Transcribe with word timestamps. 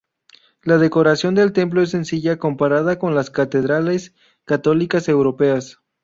La 0.63 0.79
decoración 0.79 1.35
del 1.35 1.53
templo 1.53 1.83
es 1.83 1.91
sencilla 1.91 2.39
comparada 2.39 2.97
con 2.97 3.13
las 3.13 3.29
catedrales 3.29 4.15
católicas 4.45 5.07
europeas. 5.07 5.77